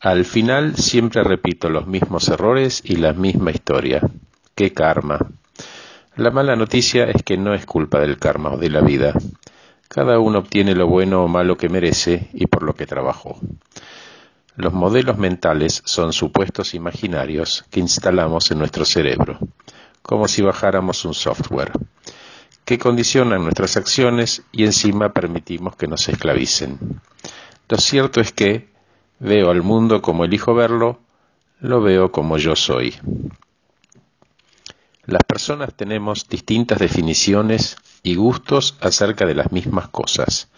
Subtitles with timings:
[0.00, 4.00] Al final siempre repito los mismos errores y la misma historia.
[4.54, 5.18] ¡Qué karma!
[6.14, 9.12] La mala noticia es que no es culpa del karma o de la vida.
[9.88, 13.40] Cada uno obtiene lo bueno o malo que merece y por lo que trabajó.
[14.54, 19.40] Los modelos mentales son supuestos imaginarios que instalamos en nuestro cerebro,
[20.02, 21.72] como si bajáramos un software,
[22.64, 27.00] que condicionan nuestras acciones y encima permitimos que nos esclavicen.
[27.68, 28.77] Lo cierto es que
[29.18, 31.00] veo al mundo como elijo verlo,
[31.60, 32.94] lo veo como yo soy.
[35.04, 40.50] Las personas tenemos distintas definiciones y gustos acerca de las mismas cosas.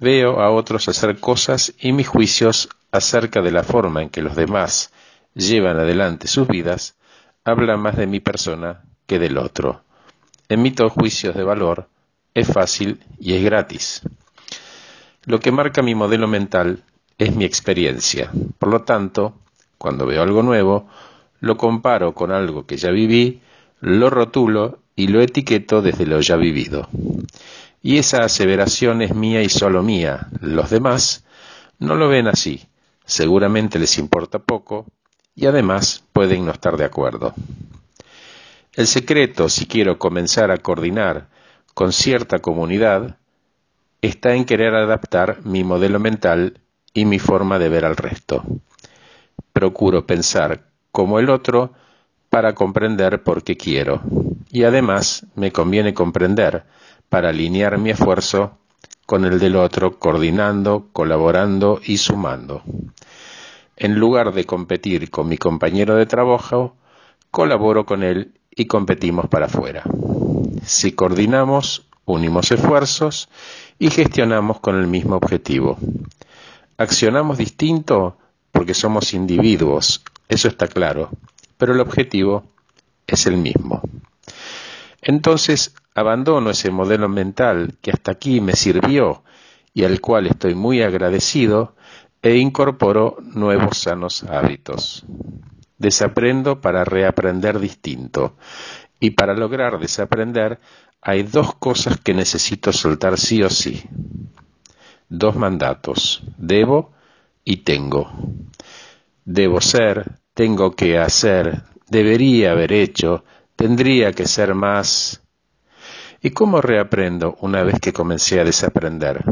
[0.00, 4.36] Veo a otros hacer cosas y mis juicios acerca de la forma en que los
[4.36, 4.92] demás
[5.34, 6.96] llevan adelante sus vidas
[7.44, 9.82] hablan más de mi persona que del otro.
[10.48, 11.88] Emito juicios de valor,
[12.34, 14.02] es fácil y es gratis.
[15.24, 16.84] Lo que marca mi modelo mental
[17.18, 18.30] es mi experiencia.
[18.58, 19.34] Por lo tanto,
[19.76, 20.88] cuando veo algo nuevo,
[21.40, 23.42] lo comparo con algo que ya viví,
[23.80, 26.88] lo rotulo y lo etiqueto desde lo ya vivido.
[27.82, 30.28] Y esa aseveración es mía y solo mía.
[30.40, 31.24] Los demás
[31.78, 32.66] no lo ven así.
[33.04, 34.86] Seguramente les importa poco
[35.34, 37.34] y además pueden no estar de acuerdo.
[38.74, 41.28] El secreto, si quiero comenzar a coordinar
[41.74, 43.18] con cierta comunidad,
[44.02, 46.60] está en querer adaptar mi modelo mental
[46.94, 48.44] y mi forma de ver al resto.
[49.52, 51.72] Procuro pensar como el otro
[52.30, 54.02] para comprender por qué quiero.
[54.50, 56.64] Y además me conviene comprender
[57.08, 58.58] para alinear mi esfuerzo
[59.06, 62.62] con el del otro, coordinando, colaborando y sumando.
[63.76, 66.76] En lugar de competir con mi compañero de trabajo,
[67.30, 69.82] colaboro con él y competimos para afuera.
[70.64, 73.28] Si coordinamos, unimos esfuerzos
[73.78, 75.78] y gestionamos con el mismo objetivo.
[76.78, 78.16] Accionamos distinto
[78.52, 81.10] porque somos individuos, eso está claro,
[81.56, 82.44] pero el objetivo
[83.04, 83.82] es el mismo.
[85.02, 89.24] Entonces abandono ese modelo mental que hasta aquí me sirvió
[89.74, 91.74] y al cual estoy muy agradecido
[92.22, 95.04] e incorporo nuevos sanos hábitos.
[95.78, 98.36] Desaprendo para reaprender distinto
[99.00, 100.60] y para lograr desaprender
[101.00, 103.82] hay dos cosas que necesito soltar sí o sí.
[105.08, 106.92] Dos mandatos, debo
[107.44, 108.10] y tengo.
[109.24, 113.24] Debo ser, tengo que hacer, debería haber hecho,
[113.56, 115.22] tendría que ser más.
[116.20, 119.24] ¿Y cómo reaprendo una vez que comencé a desaprender?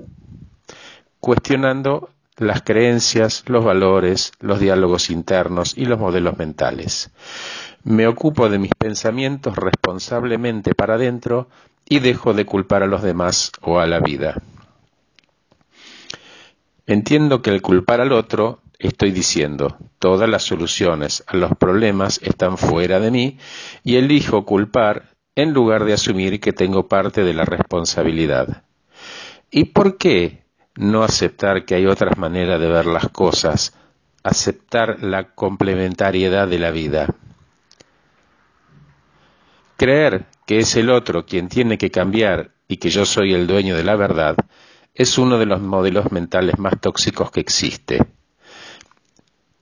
[1.20, 7.10] Cuestionando las creencias, los valores, los diálogos internos y los modelos mentales.
[7.82, 11.48] Me ocupo de mis pensamientos responsablemente para adentro
[11.88, 14.42] y dejo de culpar a los demás o a la vida.
[16.86, 22.56] Entiendo que el culpar al otro estoy diciendo, todas las soluciones a los problemas están
[22.56, 23.38] fuera de mí
[23.82, 28.62] y elijo culpar en lugar de asumir que tengo parte de la responsabilidad.
[29.50, 30.44] ¿Y por qué
[30.76, 33.74] no aceptar que hay otras maneras de ver las cosas?
[34.22, 37.08] Aceptar la complementariedad de la vida.
[39.76, 43.76] Creer que es el otro quien tiene que cambiar y que yo soy el dueño
[43.76, 44.36] de la verdad
[44.96, 48.00] es uno de los modelos mentales más tóxicos que existe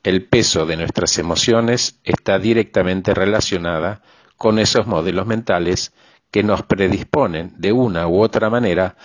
[0.04, 4.02] el peso de nuestras emociones está directamente relacionada
[4.36, 5.92] con esos modelos mentales
[6.30, 8.96] que nos predisponen de una u otra manera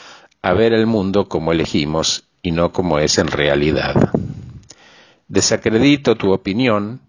[0.42, 4.12] a ver el mundo como elegimos y no como es en realidad.
[5.30, 7.00] Desacredito tu opinión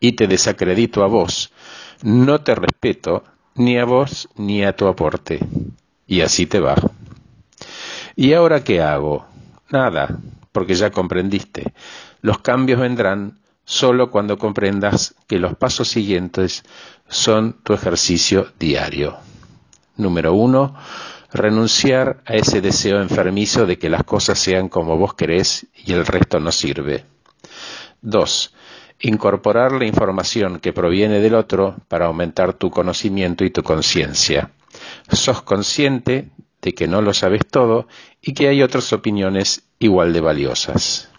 [0.00, 1.52] y te desacredito a vos.
[2.02, 3.22] No te respeto
[3.54, 5.38] ni a vos ni a tu aporte.
[6.06, 6.74] Y así te va.
[8.20, 9.24] ¿Y ahora qué hago?
[9.70, 10.18] Nada,
[10.52, 11.72] porque ya comprendiste.
[12.20, 16.62] Los cambios vendrán solo cuando comprendas que los pasos siguientes
[17.08, 19.16] son tu ejercicio diario.
[19.96, 20.74] Número uno,
[21.32, 26.04] renunciar a ese deseo enfermizo de que las cosas sean como vos querés y el
[26.04, 27.06] resto no sirve.
[28.02, 28.52] Dos,
[29.00, 34.50] incorporar la información que proviene del otro para aumentar tu conocimiento y tu conciencia.
[35.10, 36.28] Sos consciente
[36.62, 37.86] de que no lo sabes todo
[38.20, 41.10] y que hay otras opiniones igual de valiosas.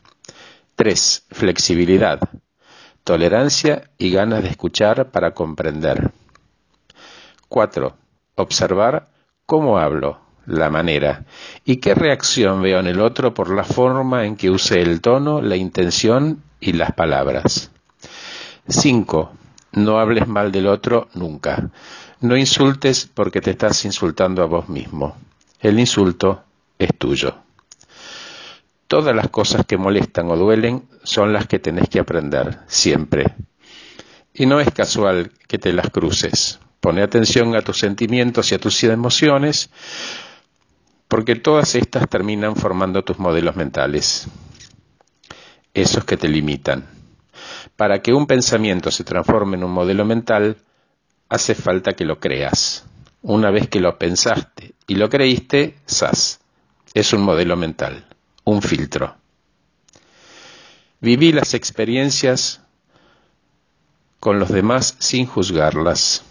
[0.76, 1.26] 3.
[1.30, 2.20] Flexibilidad.
[3.04, 6.12] Tolerancia y ganas de escuchar para comprender.
[7.50, 7.96] 4.
[8.36, 9.08] Observar
[9.46, 11.26] cómo hablo, la manera,
[11.66, 15.42] y qué reacción veo en el otro por la forma en que use el tono,
[15.42, 17.72] la intención y las palabras.
[18.68, 19.32] 5.
[19.74, 21.70] No hables mal del otro nunca.
[22.22, 25.16] No insultes porque te estás insultando a vos mismo.
[25.62, 26.44] El insulto
[26.80, 27.36] es tuyo.
[28.88, 33.36] Todas las cosas que molestan o duelen son las que tenés que aprender, siempre.
[34.34, 36.60] Y no es casual que te las cruces.
[36.80, 39.70] Pone atención a tus sentimientos y a tus emociones,
[41.08, 44.28] porque todas estas terminan formando tus modelos mentales,
[45.76, 46.88] esos que te limitan.
[47.76, 50.58] Para que un pensamiento se transforme en un modelo mental,
[51.30, 52.84] hace falta que lo creas.
[53.22, 56.42] Una vez que lo pensaste y lo creíste, SAS.
[56.94, 58.06] Es un modelo mental,
[58.44, 59.16] un filtro.
[61.00, 62.60] Viví las experiencias
[64.20, 66.24] con los demás sin juzgarlas.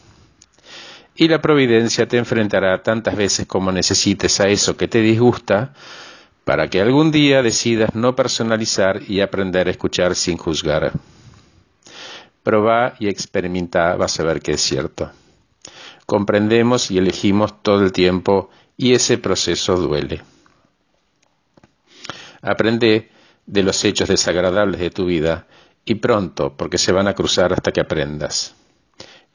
[1.14, 5.72] Y la providencia te enfrentará tantas veces como necesites a eso que te disgusta
[6.44, 10.92] para que algún día decidas no personalizar y aprender a escuchar sin juzgar.
[12.42, 15.10] Proba y experimenta, vas a ver que es cierto.
[16.10, 20.24] Comprendemos y elegimos todo el tiempo y ese proceso duele.
[22.42, 23.12] Aprende
[23.46, 25.46] de los hechos desagradables de tu vida
[25.84, 28.56] y pronto, porque se van a cruzar hasta que aprendas.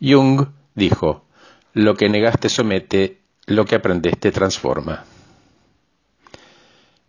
[0.01, 1.23] Jung dijo,
[1.71, 5.05] lo que negaste somete, lo que aprendeste transforma.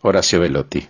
[0.00, 0.86] Horacio Velotti